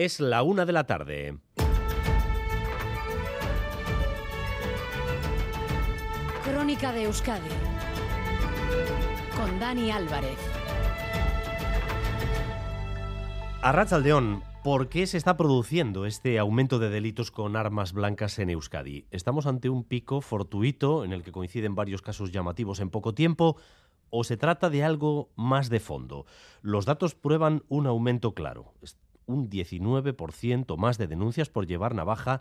Es 0.00 0.20
la 0.20 0.44
una 0.44 0.64
de 0.64 0.72
la 0.72 0.84
tarde. 0.84 1.38
Crónica 6.44 6.92
de 6.92 7.02
Euskadi 7.02 7.48
con 9.36 9.58
Dani 9.58 9.90
Álvarez. 9.90 10.38
Arrachaldeón, 13.60 14.44
¿por 14.62 14.88
qué 14.88 15.08
se 15.08 15.16
está 15.16 15.36
produciendo 15.36 16.06
este 16.06 16.38
aumento 16.38 16.78
de 16.78 16.90
delitos 16.90 17.32
con 17.32 17.56
armas 17.56 17.92
blancas 17.92 18.38
en 18.38 18.50
Euskadi? 18.50 19.08
¿Estamos 19.10 19.46
ante 19.46 19.68
un 19.68 19.82
pico 19.82 20.20
fortuito 20.20 21.04
en 21.04 21.12
el 21.12 21.24
que 21.24 21.32
coinciden 21.32 21.74
varios 21.74 22.02
casos 22.02 22.30
llamativos 22.30 22.78
en 22.78 22.90
poco 22.90 23.14
tiempo? 23.14 23.56
¿O 24.10 24.22
se 24.22 24.36
trata 24.36 24.70
de 24.70 24.84
algo 24.84 25.32
más 25.34 25.70
de 25.70 25.80
fondo? 25.80 26.24
Los 26.62 26.86
datos 26.86 27.16
prueban 27.16 27.64
un 27.68 27.88
aumento 27.88 28.32
claro. 28.32 28.74
Un 29.28 29.50
19% 29.50 30.76
más 30.78 30.96
de 30.96 31.06
denuncias 31.06 31.50
por 31.50 31.66
llevar 31.66 31.94
navaja 31.94 32.40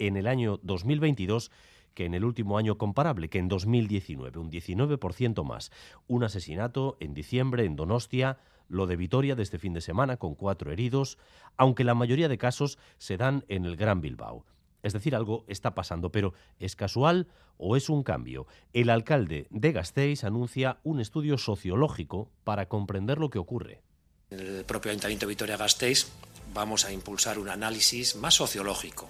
en 0.00 0.16
el 0.16 0.26
año 0.26 0.58
2022 0.64 1.52
que 1.94 2.04
en 2.04 2.14
el 2.14 2.24
último 2.24 2.58
año 2.58 2.76
comparable, 2.76 3.30
que 3.30 3.38
en 3.38 3.48
2019, 3.48 4.38
un 4.38 4.50
19% 4.50 5.44
más. 5.44 5.70
Un 6.08 6.24
asesinato 6.24 6.98
en 7.00 7.14
diciembre 7.14 7.64
en 7.64 7.76
Donostia, 7.76 8.38
lo 8.68 8.86
de 8.86 8.96
Vitoria 8.96 9.36
de 9.36 9.44
este 9.44 9.58
fin 9.58 9.72
de 9.72 9.80
semana 9.80 10.16
con 10.16 10.34
cuatro 10.34 10.72
heridos, 10.72 11.16
aunque 11.56 11.84
la 11.84 11.94
mayoría 11.94 12.28
de 12.28 12.38
casos 12.38 12.76
se 12.98 13.16
dan 13.16 13.44
en 13.48 13.64
el 13.64 13.76
Gran 13.76 14.00
Bilbao. 14.00 14.44
Es 14.82 14.94
decir, 14.94 15.14
algo 15.14 15.44
está 15.46 15.74
pasando, 15.74 16.10
pero 16.10 16.34
¿es 16.58 16.76
casual 16.76 17.28
o 17.56 17.76
es 17.76 17.88
un 17.88 18.02
cambio? 18.02 18.46
El 18.72 18.90
alcalde 18.90 19.46
de 19.50 19.72
Gasteiz 19.72 20.24
anuncia 20.24 20.80
un 20.82 21.00
estudio 21.00 21.38
sociológico 21.38 22.30
para 22.42 22.68
comprender 22.68 23.18
lo 23.18 23.30
que 23.30 23.38
ocurre. 23.38 23.80
El 24.30 24.64
propio 24.64 24.90
Ayuntamiento 24.90 25.26
de 25.26 25.30
Vitoria-Gasteiz 25.30 26.08
vamos 26.52 26.84
a 26.84 26.92
impulsar 26.92 27.38
un 27.38 27.48
análisis 27.48 28.16
más 28.16 28.34
sociológico 28.34 29.08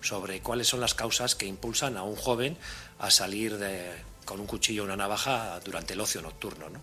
sobre 0.00 0.40
cuáles 0.40 0.68
son 0.68 0.80
las 0.80 0.94
causas 0.94 1.34
que 1.34 1.46
impulsan 1.46 1.96
a 1.96 2.02
un 2.02 2.16
joven 2.16 2.56
a 2.98 3.10
salir 3.10 3.58
con 4.24 4.40
un 4.40 4.46
cuchillo 4.46 4.82
o 4.82 4.84
una 4.86 4.96
navaja 4.96 5.58
durante 5.64 5.94
el 5.94 6.00
ocio 6.00 6.22
nocturno. 6.22 6.68
¿no? 6.68 6.80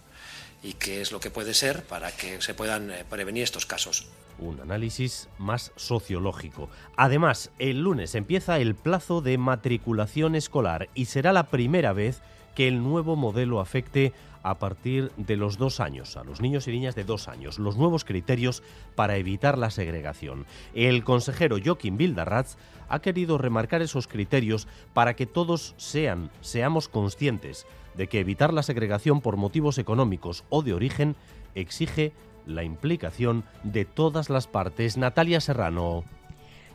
y 0.62 0.74
qué 0.74 1.02
es 1.02 1.12
lo 1.12 1.20
que 1.20 1.32
puede 1.32 1.54
ser 1.54 1.84
para 1.84 2.12
que 2.12 2.42
se 2.42 2.54
puedan 2.54 2.92
eh, 2.92 3.06
prevenir 3.10 3.44
estos 3.44 3.66
casos. 3.66 4.08
Un 4.40 4.60
análisis 4.62 5.28
más 5.38 5.72
sociológico. 5.76 6.70
Además, 6.96 7.52
el 7.60 7.82
lunes 7.82 8.16
empieza 8.16 8.60
el 8.60 8.76
plazo 8.76 9.22
de 9.22 9.38
matriculación 9.38 10.36
escolar 10.36 10.90
y 10.94 11.06
será 11.06 11.34
la 11.34 11.48
primera 11.48 11.94
vez 11.94 12.22
que 12.56 12.68
el 12.68 12.84
nuevo 12.84 13.16
modelo 13.16 13.60
afecte 13.60 14.14
a 14.44 14.58
partir 14.58 15.12
de 15.18 15.36
los 15.36 15.58
dos 15.58 15.80
años, 15.80 16.16
a 16.18 16.24
los 16.24 16.42
niños 16.42 16.68
y 16.68 16.72
niñas 16.72 16.96
de 16.96 17.04
dos 17.04 17.28
años, 17.28 17.60
los 17.60 17.78
nuevos 17.78 18.06
criterios 18.06 18.64
para 18.96 19.18
evitar 19.18 19.58
la 19.58 19.70
segregación. 19.70 20.46
El 20.74 21.04
consejero 21.04 21.58
Joaquín 21.64 21.98
Bildarratz 21.98 22.56
ha 22.88 23.00
querido 23.00 23.38
remarcar 23.38 23.82
esos 23.82 24.08
criterios 24.08 24.68
para 24.94 25.16
que 25.16 25.26
todos 25.26 25.76
sean, 25.78 26.32
seamos 26.42 26.88
conscientes 26.88 27.66
de 27.96 28.08
que 28.08 28.20
evitar 28.20 28.54
la 28.54 28.64
segregación 28.64 29.22
por 29.22 29.36
motivos 29.36 29.78
económicos 29.78 30.44
o 30.50 30.62
de 30.62 30.74
origen 30.74 31.16
exige 31.56 32.14
la 32.46 32.64
implicación 32.64 33.44
de 33.64 33.86
todas 33.86 34.30
las 34.30 34.48
partes. 34.48 34.98
Natalia 34.98 35.42
Serrano. 35.42 36.04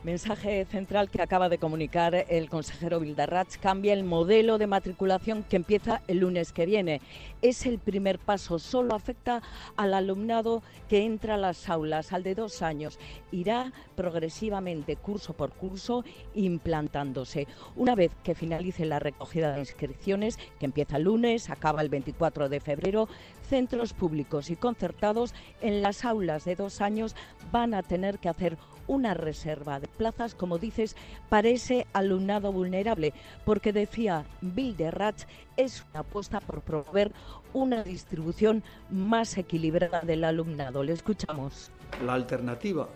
Mensaje 0.05 0.63
central 0.65 1.09
que 1.09 1.23
acaba 1.23 1.49
de 1.49 1.57
comunicar 1.57 2.13
el 2.29 2.47
consejero 2.47 2.99
Vildarrach 2.99 3.57
cambia 3.59 3.91
el 3.91 4.03
modelo 4.03 4.59
de 4.59 4.67
matriculación 4.67 5.41
que 5.41 5.55
empieza 5.55 6.03
el 6.07 6.19
lunes 6.19 6.53
que 6.53 6.67
viene. 6.67 7.01
Es 7.41 7.65
el 7.65 7.79
primer 7.79 8.19
paso, 8.19 8.59
solo 8.59 8.93
afecta 8.93 9.41
al 9.75 9.95
alumnado 9.95 10.61
que 10.89 11.03
entra 11.05 11.33
a 11.33 11.37
las 11.39 11.71
aulas, 11.71 12.13
al 12.13 12.21
de 12.21 12.35
dos 12.35 12.61
años. 12.61 12.99
Irá 13.31 13.73
progresivamente, 13.95 14.95
curso 14.95 15.33
por 15.33 15.53
curso, 15.53 16.05
implantándose. 16.35 17.47
Una 17.75 17.95
vez 17.95 18.11
que 18.23 18.35
finalice 18.35 18.85
la 18.85 18.99
recogida 18.99 19.53
de 19.53 19.61
inscripciones, 19.61 20.37
que 20.59 20.67
empieza 20.67 20.97
el 20.97 21.05
lunes, 21.05 21.49
acaba 21.49 21.81
el 21.81 21.89
24 21.89 22.47
de 22.47 22.59
febrero, 22.59 23.09
centros 23.49 23.93
públicos 23.93 24.51
y 24.51 24.55
concertados 24.55 25.33
en 25.61 25.81
las 25.81 26.05
aulas 26.05 26.45
de 26.45 26.55
dos 26.55 26.79
años 26.81 27.15
van 27.51 27.73
a 27.73 27.81
tener 27.81 28.19
que 28.19 28.29
hacer 28.29 28.55
una 28.87 29.13
reserva 29.13 29.79
de 29.79 29.87
plazas, 29.97 30.35
como 30.35 30.57
dices, 30.57 30.95
para 31.29 31.49
ese 31.49 31.87
alumnado 31.93 32.51
vulnerable, 32.51 33.13
porque 33.45 33.73
decía 33.73 34.25
Bill 34.41 34.77
de 34.77 34.91
Ratch, 34.91 35.23
es 35.57 35.83
una 35.91 36.01
apuesta 36.01 36.39
por 36.39 36.61
promover 36.61 37.11
una 37.53 37.83
distribución 37.83 38.63
más 38.89 39.37
equilibrada 39.37 40.01
del 40.01 40.23
alumnado. 40.23 40.83
Le 40.83 40.93
escuchamos. 40.93 41.71
La 42.05 42.13
alternativa, 42.13 42.87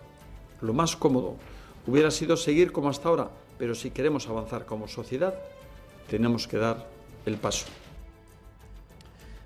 lo 0.60 0.72
más 0.72 0.96
cómodo, 0.96 1.36
hubiera 1.86 2.10
sido 2.10 2.36
seguir 2.36 2.72
como 2.72 2.90
hasta 2.90 3.08
ahora, 3.08 3.30
pero 3.58 3.74
si 3.74 3.90
queremos 3.90 4.28
avanzar 4.28 4.66
como 4.66 4.88
sociedad, 4.88 5.34
tenemos 6.08 6.46
que 6.46 6.58
dar 6.58 6.86
el 7.26 7.36
paso. 7.36 7.66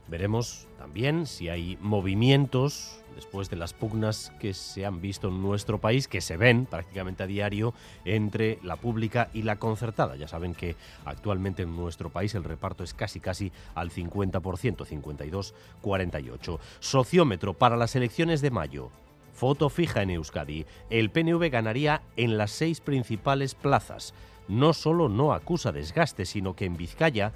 Veremos 0.09 0.67
también 0.85 1.27
si 1.27 1.49
hay 1.49 1.79
movimientos 1.81 3.01
después 3.15 3.49
de 3.49 3.57
las 3.57 3.73
pugnas 3.73 4.31
que 4.39 4.53
se 4.53 4.85
han 4.85 5.01
visto 5.01 5.29
en 5.29 5.41
nuestro 5.41 5.81
país, 5.81 6.09
que 6.09 6.21
se 6.21 6.37
ven 6.37 6.67
prácticamente 6.67 7.23
a 7.23 7.27
diario 7.27 7.73
entre 8.05 8.59
la 8.63 8.77
pública 8.77 9.31
y 9.33 9.45
la 9.45 9.57
concertada. 9.57 10.15
Ya 10.17 10.29
saben 10.29 10.55
que 10.55 10.77
actualmente 11.07 11.63
en 11.63 11.75
nuestro 11.75 12.11
país 12.11 12.35
el 12.35 12.45
reparto 12.45 12.85
es 12.85 12.93
casi 12.93 13.19
casi 13.19 13.51
al 13.75 13.91
50%, 13.91 15.55
52-48. 15.83 16.59
Sociómetro 16.81 17.55
para 17.55 17.79
las 17.79 17.97
elecciones 17.97 18.43
de 18.43 18.51
mayo. 18.51 18.91
Foto 19.33 19.71
fija 19.71 20.03
en 20.03 20.11
Euskadi. 20.11 20.67
El 20.91 21.09
PNV 21.09 21.49
ganaría 21.49 22.03
en 22.19 22.37
las 22.37 22.51
seis 22.51 22.83
principales 22.83 23.55
plazas. 23.55 24.13
No 24.49 24.75
solo 24.75 25.09
no 25.09 25.33
acusa 25.33 25.73
desgaste, 25.73 26.27
sino 26.27 26.55
que 26.55 26.67
en 26.67 26.77
Vizcaya 26.77 27.33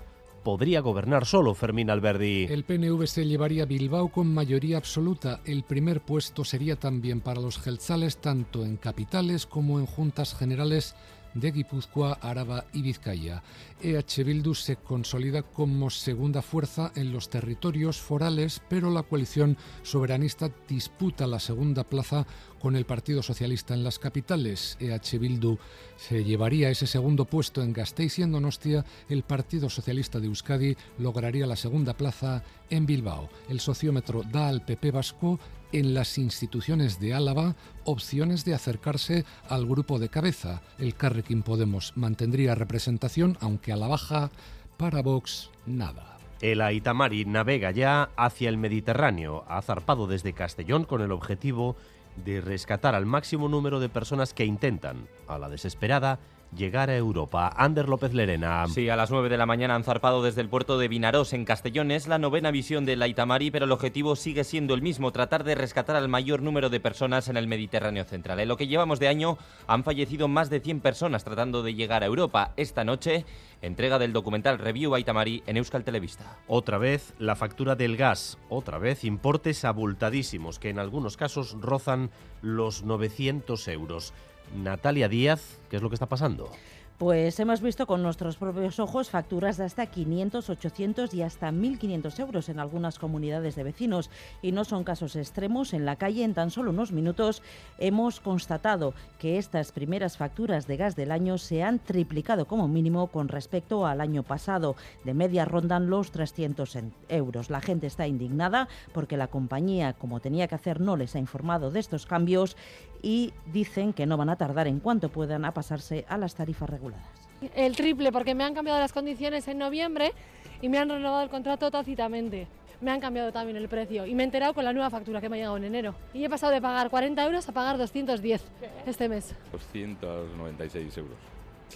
podría 0.49 0.81
gobernar 0.81 1.27
solo 1.27 1.53
Fermín 1.53 1.91
Alberdi. 1.91 2.47
El 2.49 2.65
PNV 2.65 3.07
se 3.07 3.27
llevaría 3.27 3.67
Bilbao 3.67 4.09
con 4.09 4.33
mayoría 4.33 4.79
absoluta. 4.79 5.41
El 5.45 5.63
primer 5.63 6.01
puesto 6.01 6.43
sería 6.43 6.77
también 6.77 7.21
para 7.21 7.43
los 7.43 7.59
gelzales, 7.59 8.17
tanto 8.17 8.65
en 8.65 8.79
capitales 8.79 9.45
como 9.45 9.79
en 9.79 9.85
juntas 9.85 10.35
generales 10.35 10.95
de 11.35 11.53
Guipúzcoa, 11.53 12.19
Araba 12.21 12.65
y 12.73 12.83
Vizcaya. 12.83 13.43
EH 13.83 14.25
Bildu 14.25 14.55
se 14.55 14.77
consolida 14.77 15.43
como 15.43 15.91
segunda 15.91 16.43
fuerza 16.43 16.93
en 16.97 17.13
los 17.13 17.29
territorios 17.29 17.99
forales, 17.99 18.61
pero 18.69 18.91
la 18.91 19.03
coalición 19.03 19.57
soberanista 19.83 20.51
disputa 20.69 21.27
la 21.27 21.39
segunda 21.39 21.85
plaza 21.85 22.27
con 22.59 22.75
el 22.75 22.87
Partido 22.87 23.23
Socialista 23.23 23.75
en 23.75 23.85
las 23.85 23.99
capitales. 23.99 24.77
EH 24.81 25.19
Bildu 25.19 25.59
se 25.97 26.25
llevaría 26.25 26.71
ese 26.71 26.87
segundo 26.87 27.25
puesto 27.25 27.63
en 27.63 27.73
Gasteiz 27.73 28.19
y 28.19 28.23
en 28.23 28.33
Donostia. 28.33 28.85
El 29.09 29.23
Partido 29.23 29.71
Socialista 29.71 30.19
de 30.19 30.27
Euskadi 30.27 30.77
lograría 30.99 31.47
la 31.47 31.57
segunda 31.57 31.97
plaza 31.97 32.43
en 32.71 32.87
Bilbao. 32.87 33.29
El 33.49 33.61
sociómetro 33.61 34.23
da 34.23 34.49
al 34.49 34.65
PP 34.65 34.91
vasco 34.91 35.39
en 35.73 35.95
las 35.95 36.19
instituciones 36.19 37.01
de 37.01 37.15
Álava 37.15 37.57
opciones 37.85 38.45
de 38.45 38.55
acercarse 38.55 39.25
al 39.49 39.67
grupo 39.67 39.99
de 39.99 40.09
cabeza. 40.09 40.63
El 40.79 40.95
Carrequín 40.95 41.43
Podemos 41.43 41.93
mantendría 41.97 42.55
representación, 42.55 43.37
aunque 43.41 43.73
a 43.73 43.77
la 43.77 43.89
baja, 43.89 44.31
para 44.77 45.03
Vox 45.03 45.51
nada. 45.67 46.19
El 46.41 46.61
Aitamari 46.61 47.25
navega 47.25 47.71
ya 47.73 48.11
hacia 48.17 48.49
el 48.49 48.59
Mediterráneo. 48.59 49.45
Ha 49.49 49.61
zarpado 49.63 50.07
desde 50.07 50.33
Castellón 50.33 50.85
con 50.85 51.03
el 51.03 51.11
objetivo 51.11 51.77
de 52.25 52.41
rescatar 52.41 52.95
al 52.95 53.07
máximo 53.07 53.49
número 53.49 53.81
de 53.81 53.89
personas 53.89 54.35
que 54.35 54.45
intentan, 54.45 55.09
a 55.27 55.39
la 55.39 55.49
desesperada, 55.49 56.19
llegar 56.57 56.91
a 56.91 56.97
Europa. 56.97 57.53
Ander 57.57 57.89
López 57.89 58.15
Lerena. 58.15 58.67
Sí, 58.69 58.89
a 58.89 58.97
las 58.97 59.11
9 59.11 59.29
de 59.29 59.37
la 59.37 59.47
mañana 59.47 59.75
han 59.75 59.85
zarpado 59.85 60.23
desde 60.23 60.41
el 60.41 60.49
puerto 60.49 60.79
de 60.79 60.89
Vinarós, 60.89 61.33
en 61.33 61.45
Castellón. 61.45 61.91
Es 61.91 62.09
la 62.09 62.19
novena 62.19 62.51
visión 62.51 62.85
de 62.85 62.97
la 62.97 63.09
Itamari, 63.09 63.51
pero 63.51 63.65
el 63.65 63.73
objetivo 63.73 64.17
sigue 64.17 64.45
siendo 64.45 64.75
el 64.75 64.83
mismo, 64.83 65.13
tratar 65.13 65.45
de 65.45 65.55
rescatar 65.55 65.97
al 65.97 66.09
mayor 66.09 66.43
número 66.43 66.71
de 66.71 66.81
personas 66.81 67.29
en 67.29 67.37
el 67.37 67.47
Mediterráneo 67.47 68.05
central. 68.05 68.41
En 68.41 68.49
lo 68.49 68.57
que 68.57 68.67
llevamos 68.67 68.99
de 69.01 69.09
año 69.09 69.39
han 69.67 69.85
fallecido 69.85 70.29
más 70.29 70.51
de 70.51 70.61
100 70.61 70.81
personas 70.81 71.25
tratando 71.25 71.63
de 71.63 71.75
llegar 71.75 72.03
a 72.03 72.07
Europa. 72.07 72.53
Esta 72.57 72.85
noche, 72.85 73.25
entrega 73.63 73.99
del 73.99 74.13
documental 74.13 74.59
Review 74.59 74.97
Itamari 74.97 75.43
en 75.47 75.57
Euskal 75.57 75.85
Televista. 75.85 76.39
Otra 76.47 76.79
vez 76.79 77.15
la 77.19 77.37
factura 77.37 77.75
del 77.75 77.97
gas, 77.97 78.39
otra 78.49 78.79
vez 78.79 79.05
importes 79.05 79.65
abultadísimos 79.65 80.59
que 80.59 80.71
en 80.71 80.79
algunos 80.79 81.17
casos 81.17 81.57
rozan 81.61 82.11
los 82.43 82.83
900 82.85 83.69
euros. 83.69 84.13
Natalia 84.55 85.09
Díaz, 85.09 85.59
¿qué 85.71 85.77
es 85.77 85.83
lo 85.83 85.89
que 85.89 85.95
está 85.95 86.07
pasando? 86.07 86.51
Pues 86.99 87.39
hemos 87.39 87.61
visto 87.61 87.87
con 87.87 88.03
nuestros 88.03 88.39
propios 88.39 88.81
ojos 88.81 89.09
facturas 89.09 89.57
de 89.57 89.65
hasta 89.65 89.87
500, 89.87 90.51
800 90.51 91.15
y 91.15 91.23
hasta 91.23 91.53
1.500 91.53 92.19
euros 92.19 92.49
en 92.49 92.59
algunas 92.59 92.99
comunidades 92.99 93.55
de 93.55 93.63
vecinos. 93.63 94.11
Y 94.43 94.51
no 94.51 94.65
son 94.65 94.83
casos 94.83 95.15
extremos. 95.15 95.75
En 95.75 95.85
la 95.85 95.95
calle, 95.95 96.25
en 96.25 96.35
tan 96.35 96.51
solo 96.51 96.73
unos 96.73 96.91
minutos, 96.91 97.41
hemos 97.79 98.19
constatado 98.19 98.95
que 99.21 99.39
estas 99.39 99.71
primeras 99.71 100.17
facturas 100.17 100.67
de 100.67 100.77
gas 100.77 100.97
del 100.97 101.13
año 101.13 101.39
se 101.39 101.63
han 101.63 101.79
triplicado 101.79 102.47
como 102.47 102.67
mínimo 102.67 103.07
con 103.07 103.29
respecto 103.29 103.87
al 103.87 104.01
año 104.01 104.25
pasado. 104.25 104.75
De 105.05 105.15
media 105.15 105.45
rondan 105.45 105.91
los 105.91 106.11
300 106.11 106.79
euros. 107.11 107.49
La 107.49 107.61
gente 107.61 107.87
está 107.87 108.09
indignada 108.09 108.67
porque 108.93 109.17
la 109.17 109.29
compañía, 109.29 109.93
como 109.93 110.19
tenía 110.19 110.49
que 110.49 110.57
hacer, 110.57 110.81
no 110.81 110.97
les 110.97 111.15
ha 111.15 111.21
informado 111.21 111.71
de 111.71 111.79
estos 111.79 112.07
cambios 112.07 112.57
y 113.03 113.33
dicen 113.47 113.93
que 113.93 114.07
no 114.07 114.17
van 114.17 114.31
a 114.31 114.37
tardar 114.37 114.67
en 114.67 114.81
cuanto 114.81 115.09
puedan 115.09 115.45
a 115.45 115.53
pasarse 115.53 116.05
a 116.09 116.19
las 116.19 116.35
tarifas 116.35 116.69
reguladas. 116.69 117.07
El 117.55 117.77
triple, 117.77 118.11
porque 118.11 118.35
me 118.35 118.45
han 118.45 118.55
cambiado 118.55 118.81
las 118.81 118.93
condiciones 118.93 119.47
en 119.49 119.59
noviembre 119.59 120.13
y 120.61 120.69
me 120.69 120.79
han 120.79 120.89
renovado 120.89 121.23
el 121.23 121.31
contrato 121.31 121.71
tácitamente. 121.71 122.49
Me 122.81 122.91
han 122.91 123.01
cambiado 123.01 123.33
también 123.33 123.57
el 123.57 123.69
precio 123.69 124.07
y 124.07 124.15
me 124.15 124.23
he 124.23 124.27
enterado 124.27 124.55
con 124.55 124.65
la 124.65 124.73
nueva 124.73 124.91
factura 124.91 125.21
que 125.21 125.29
me 125.29 125.37
ha 125.37 125.39
llegado 125.39 125.57
en 125.57 125.65
enero. 125.65 125.95
Y 126.15 126.25
he 126.25 126.31
pasado 126.31 126.53
de 126.53 126.61
pagar 126.61 126.91
40 126.91 127.25
euros 127.25 127.49
a 127.49 127.53
pagar 127.53 127.77
210 127.77 128.45
este 128.87 129.09
mes. 129.09 129.35
296 129.53 130.97
euros. 130.99 131.17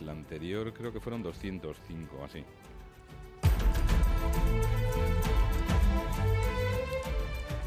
La 0.04 0.12
anterior 0.12 0.72
creo 0.72 0.92
que 0.92 1.00
fueron 1.00 1.22
205, 1.22 2.24
así. 2.24 2.44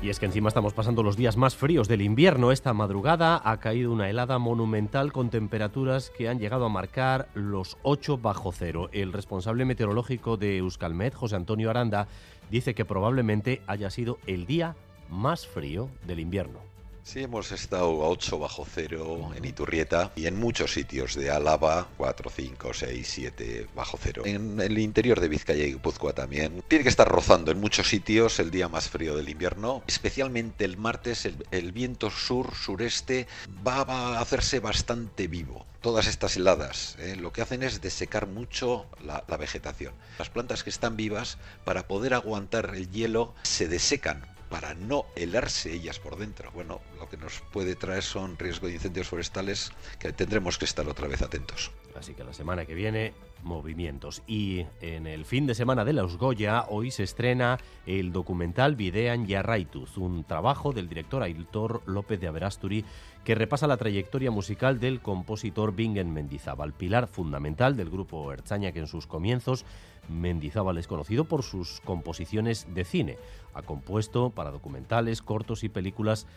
Y 0.06 0.12
es 0.12 0.20
que 0.20 0.28
encima 0.28 0.50
estamos 0.50 0.76
pasando 0.76 1.02
los 1.02 1.18
días 1.18 1.36
más 1.36 1.56
fríos 1.56 1.88
del 1.88 2.04
invierno. 2.04 2.52
Esta 2.52 2.76
madrugada 2.76 3.42
ha 3.44 3.60
caído 3.60 3.92
una 3.92 4.08
helada 4.08 4.38
monumental 4.38 5.12
con 5.12 5.32
temperaturas 5.32 6.12
que 6.16 6.30
han 6.30 6.38
llegado 6.38 6.64
a 6.66 6.70
marcar 6.70 7.28
los 7.34 7.76
8 7.82 8.20
bajo 8.20 8.52
cero. 8.52 8.88
El 8.92 9.12
responsable 9.12 9.66
meteorológico 9.66 10.38
de 10.38 10.58
Euskalmet, 10.58 11.16
José 11.16 11.38
Antonio 11.38 11.72
Aranda, 11.72 12.08
dice 12.52 12.76
que 12.76 12.86
probablemente 12.86 13.64
haya 13.66 13.90
sido 13.90 14.20
el 14.28 14.46
día 14.46 14.76
más 15.10 15.48
frío 15.48 15.90
del 16.06 16.20
invierno. 16.20 16.75
Sí, 17.06 17.22
hemos 17.22 17.52
estado 17.52 18.04
a 18.04 18.10
8 18.10 18.40
bajo 18.40 18.66
cero 18.66 19.30
en 19.36 19.46
Iturrieta 19.46 20.12
y 20.16 20.26
en 20.26 20.40
muchos 20.40 20.74
sitios 20.74 21.14
de 21.14 21.30
Álava, 21.30 21.88
4, 21.98 22.32
5, 22.36 22.74
6, 22.74 23.08
7 23.08 23.68
bajo 23.76 24.00
cero. 24.02 24.24
En 24.26 24.60
el 24.60 24.80
interior 24.80 25.20
de 25.20 25.28
Vizcaya 25.28 25.64
y 25.66 25.74
Guipúzcoa 25.74 26.14
también. 26.14 26.64
Tiene 26.68 26.82
que 26.82 26.90
estar 26.90 27.08
rozando 27.08 27.52
en 27.52 27.60
muchos 27.60 27.90
sitios 27.90 28.40
el 28.40 28.50
día 28.50 28.70
más 28.70 28.90
frío 28.90 29.16
del 29.16 29.30
invierno. 29.30 29.84
Especialmente 29.86 30.66
el 30.66 30.78
martes 30.78 31.30
el, 31.52 31.72
viento 31.72 32.10
sur-sureste 32.10 33.28
va, 33.66 33.82
a 33.82 34.20
hacerse 34.20 34.60
bastante 34.60 35.28
vivo 35.28 35.68
todas 35.82 36.08
estas 36.08 36.36
heladas 36.36 36.96
¿eh? 36.98 37.16
lo 37.16 37.32
que 37.32 37.44
hacen 37.44 37.62
es 37.62 37.80
desecar 37.80 38.26
mucho 38.26 38.88
la, 39.06 39.24
la, 39.28 39.38
vegetación. 39.38 39.94
Las 40.18 40.32
plantas 40.32 40.64
que 40.64 40.72
están 40.72 40.98
vivas, 40.98 41.38
para 41.64 41.88
poder 41.88 42.16
aguantar 42.16 42.72
el 42.74 42.90
hielo, 42.90 43.36
se 43.44 43.68
desecan 43.68 44.35
para 44.56 44.74
no 44.74 45.06
helarse 45.18 45.74
ellas 45.74 46.00
por 46.00 46.16
dentro. 46.16 46.50
Bueno, 46.54 46.80
lo 46.98 47.10
que 47.10 47.18
nos 47.18 47.44
puede 47.52 47.76
traer 47.76 48.04
son 48.04 48.40
riesgo 48.40 48.68
de 48.68 48.76
incendios 48.76 49.10
forestales 49.10 49.74
que 50.00 50.14
tendremos 50.14 50.58
que 50.58 50.64
estar 50.64 50.88
otra 50.88 51.10
vez 51.10 51.22
atentos. 51.22 51.72
Así 51.96 52.14
que 52.14 52.24
la 52.24 52.34
semana 52.34 52.66
que 52.66 52.74
viene, 52.74 53.14
movimientos. 53.44 54.22
Y 54.28 54.66
en 54.82 55.08
el 55.08 55.24
fin 55.24 55.48
de 55.48 55.56
semana 55.56 55.86
de 55.86 55.94
la 55.94 56.04
Usgoya, 56.04 56.66
hoy 56.70 56.92
se 56.92 57.04
estrena 57.04 57.58
el 57.86 58.12
documental 58.12 58.76
Videan 58.76 59.26
Yarraituz, 59.26 59.98
un 59.98 60.24
trabajo 60.24 60.74
del 60.74 60.90
director 60.90 61.24
Aitor 61.24 61.82
López 61.86 62.20
de 62.20 62.28
Averasturi 62.28 62.86
que 63.24 63.36
repasa 63.36 63.68
la 63.68 63.78
trayectoria 63.78 64.30
musical 64.30 64.80
del 64.80 65.02
compositor 65.02 65.74
Bingen 65.74 66.14
Mendizábal, 66.14 66.74
pilar 66.74 67.08
fundamental 67.08 67.76
del 67.76 67.90
grupo 67.90 68.32
Erzaña 68.32 68.72
que 68.72 68.80
en 68.80 68.88
sus 68.88 69.08
comienzos 69.08 69.66
Mendizábal 70.10 70.78
es 70.78 70.88
conocido 70.88 71.26
por 71.26 71.44
sus 71.44 71.82
composiciones 71.82 72.68
de 72.74 72.84
cine. 72.84 73.18
Ha 73.54 73.62
compuesto 73.62 74.30
para 74.30 74.52
documentales, 74.52 75.22
cortos 75.22 75.64
y 75.64 75.70
películas 75.70 76.28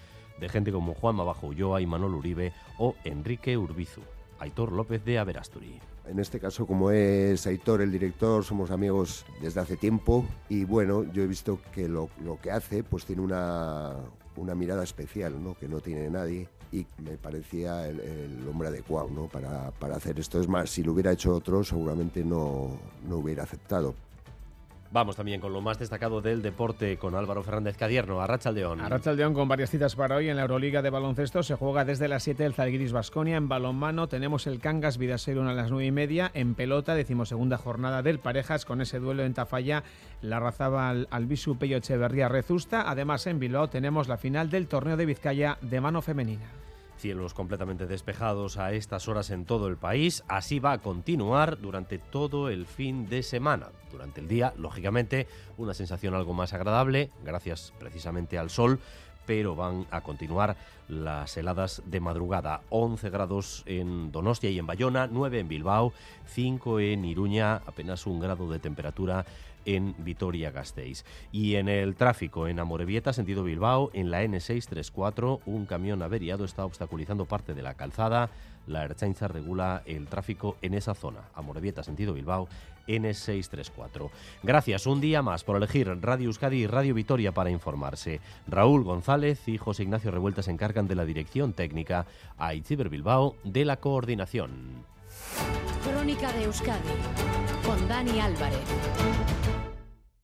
de 0.40 0.48
gente 0.48 0.72
como 0.72 0.94
Juan 0.94 1.16
Mabajo 1.16 1.48
Ulloa 1.48 1.80
y 1.80 1.86
Manuel 1.86 2.14
Uribe 2.14 2.52
o 2.78 2.94
Enrique 3.04 3.56
Urbizu. 3.56 4.02
Aitor 4.38 4.72
López 4.72 5.04
de 5.04 5.18
Averasturi. 5.18 5.80
En 6.06 6.18
este 6.18 6.40
caso, 6.40 6.66
como 6.66 6.90
es 6.90 7.46
Aitor 7.46 7.82
el 7.82 7.92
director, 7.92 8.44
somos 8.44 8.70
amigos 8.70 9.26
desde 9.42 9.60
hace 9.60 9.76
tiempo 9.76 10.24
y 10.48 10.64
bueno, 10.64 11.04
yo 11.12 11.22
he 11.22 11.26
visto 11.26 11.60
que 11.74 11.88
lo, 11.88 12.08
que 12.42 12.50
hace 12.50 12.82
pues 12.82 13.04
tiene 13.04 13.22
una, 13.22 13.94
una 14.36 14.54
mirada 14.54 14.84
especial, 14.84 15.42
¿no? 15.42 15.54
que 15.54 15.68
no 15.68 15.80
tiene 15.80 16.08
nadie 16.08 16.48
y 16.72 16.86
me 17.02 17.16
parecía 17.16 17.88
el, 17.88 18.46
hombre 18.48 18.68
adecuado 18.68 19.08
¿no? 19.10 19.26
para, 19.26 19.70
para, 19.72 19.96
hacer 19.96 20.18
esto. 20.18 20.40
Es 20.40 20.48
más, 20.48 20.70
si 20.70 20.82
lo 20.82 20.92
hubiera 20.92 21.12
hecho 21.12 21.34
otro, 21.34 21.62
seguramente 21.62 22.24
no, 22.24 22.78
no 23.06 23.16
hubiera 23.16 23.42
aceptado. 23.42 23.94
Vamos 24.90 25.16
también 25.16 25.38
con 25.38 25.52
lo 25.52 25.60
más 25.60 25.78
destacado 25.78 26.22
del 26.22 26.40
deporte 26.40 26.96
con 26.96 27.14
Álvaro 27.14 27.42
Fernández 27.42 27.76
Cadierno, 27.76 28.22
Arracha 28.22 28.50
León. 28.50 28.80
Arracha 28.80 29.12
León 29.12 29.34
con 29.34 29.46
varias 29.46 29.68
citas 29.68 29.94
para 29.94 30.16
hoy 30.16 30.30
en 30.30 30.36
la 30.36 30.42
Euroliga 30.42 30.80
de 30.80 30.88
baloncesto. 30.88 31.42
Se 31.42 31.56
juega 31.56 31.84
desde 31.84 32.08
las 32.08 32.22
7 32.22 32.46
el 32.46 32.54
Zalgiris 32.54 32.92
Basconia. 32.92 33.36
En 33.36 33.48
balonmano 33.48 34.08
tenemos 34.08 34.46
el 34.46 34.60
Cangas 34.60 34.96
Vidaseron 34.96 35.46
a 35.46 35.52
las 35.52 35.70
9 35.70 35.84
y 35.84 35.90
media. 35.92 36.30
En 36.32 36.54
pelota, 36.54 36.94
decimosegunda 36.94 37.58
jornada 37.58 38.02
del 38.02 38.18
Parejas 38.18 38.64
con 38.64 38.80
ese 38.80 38.98
duelo 38.98 39.24
en 39.24 39.34
Tafalla. 39.34 39.84
La 40.22 40.40
razaba 40.40 40.88
al 40.88 41.06
Albisu 41.10 41.58
Peyo 41.58 41.76
Echeverría 41.76 42.28
Rezusta. 42.28 42.88
Además, 42.90 43.26
en 43.26 43.40
Bilbao 43.40 43.68
tenemos 43.68 44.08
la 44.08 44.16
final 44.16 44.48
del 44.48 44.68
torneo 44.68 44.96
de 44.96 45.04
Vizcaya 45.04 45.58
de 45.60 45.82
mano 45.82 46.00
femenina. 46.00 46.46
Cielos 46.98 47.32
completamente 47.32 47.86
despejados 47.86 48.56
a 48.56 48.72
estas 48.72 49.06
horas 49.08 49.30
en 49.30 49.44
todo 49.44 49.68
el 49.68 49.76
país. 49.76 50.24
Así 50.28 50.58
va 50.58 50.72
a 50.72 50.78
continuar 50.78 51.60
durante 51.60 51.98
todo 51.98 52.48
el 52.48 52.66
fin 52.66 53.08
de 53.08 53.22
semana. 53.22 53.68
Durante 53.92 54.20
el 54.20 54.28
día, 54.28 54.52
lógicamente, 54.56 55.28
una 55.56 55.74
sensación 55.74 56.14
algo 56.14 56.34
más 56.34 56.52
agradable, 56.52 57.10
gracias 57.24 57.72
precisamente 57.78 58.36
al 58.36 58.50
sol, 58.50 58.80
pero 59.28 59.54
van 59.54 59.84
a 59.90 60.00
continuar 60.00 60.56
las 60.88 61.36
heladas 61.36 61.82
de 61.84 62.00
madrugada. 62.00 62.62
11 62.70 63.10
grados 63.10 63.62
en 63.66 64.10
Donostia 64.10 64.48
y 64.48 64.58
en 64.58 64.66
Bayona, 64.66 65.06
9 65.06 65.40
en 65.40 65.48
Bilbao, 65.48 65.92
5 66.28 66.80
en 66.80 67.04
Iruña, 67.04 67.56
apenas 67.66 68.06
un 68.06 68.20
grado 68.20 68.50
de 68.50 68.58
temperatura 68.58 69.26
en 69.66 69.94
Vitoria-Gasteiz. 69.98 71.04
Y 71.30 71.56
en 71.56 71.68
el 71.68 71.94
tráfico 71.94 72.48
en 72.48 72.58
Amorebieta, 72.58 73.12
sentido 73.12 73.44
Bilbao, 73.44 73.90
en 73.92 74.10
la 74.10 74.24
N634, 74.24 75.40
un 75.44 75.66
camión 75.66 76.00
averiado 76.00 76.46
está 76.46 76.64
obstaculizando 76.64 77.26
parte 77.26 77.52
de 77.52 77.60
la 77.60 77.74
calzada. 77.74 78.30
La 78.68 78.84
Erchainza 78.84 79.28
regula 79.28 79.82
el 79.86 80.06
tráfico 80.06 80.56
en 80.62 80.74
esa 80.74 80.94
zona. 80.94 81.20
Amorebieta, 81.34 81.82
sentido 81.82 82.12
Bilbao, 82.12 82.48
N634. 82.86 84.10
Gracias 84.42 84.86
un 84.86 85.00
día 85.00 85.22
más 85.22 85.44
por 85.44 85.56
elegir 85.56 85.88
Radio 86.00 86.26
Euskadi 86.26 86.62
y 86.62 86.66
Radio 86.66 86.94
Vitoria 86.94 87.32
para 87.32 87.50
informarse. 87.50 88.20
Raúl 88.46 88.84
González 88.84 89.46
y 89.48 89.58
José 89.58 89.82
Ignacio 89.82 90.10
Revuelta 90.10 90.42
se 90.42 90.50
encargan 90.50 90.88
de 90.88 90.94
la 90.94 91.04
dirección 91.04 91.52
técnica, 91.52 92.06
a 92.36 92.54
Itziber 92.54 92.88
Bilbao 92.88 93.36
de 93.44 93.64
la 93.64 93.76
coordinación. 93.76 94.84
Crónica 95.84 96.32
de 96.32 96.44
Euskadi 96.44 96.88
con 97.64 97.88
Dani 97.88 98.20
Álvarez. 98.20 99.37